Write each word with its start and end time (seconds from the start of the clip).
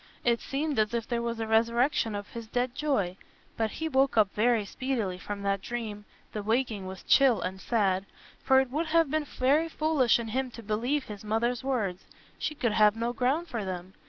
It 0.25 0.41
seemed 0.41 0.79
as 0.79 0.95
if 0.95 1.07
there 1.07 1.21
were 1.21 1.29
a 1.37 1.45
resurrection 1.45 2.15
of 2.15 2.29
his 2.29 2.47
dead 2.47 2.73
joy. 2.73 3.17
But 3.55 3.69
he 3.73 3.87
woke 3.87 4.17
up 4.17 4.33
very 4.33 4.65
speedily 4.65 5.19
from 5.19 5.43
that 5.43 5.61
dream 5.61 6.05
(the 6.33 6.41
waking 6.41 6.87
was 6.87 7.03
chill 7.03 7.39
and 7.39 7.61
sad), 7.61 8.07
for 8.43 8.59
it 8.59 8.71
would 8.71 8.87
have 8.87 9.11
been 9.11 9.25
very 9.25 9.69
foolish 9.69 10.17
in 10.17 10.29
him 10.29 10.49
to 10.57 10.63
believe 10.63 11.03
his 11.03 11.23
mother's 11.23 11.63
words—she 11.63 12.55
could 12.55 12.71
have 12.73 12.95
no 12.95 13.13
ground 13.13 13.47
for 13.47 13.63
them. 13.63 13.93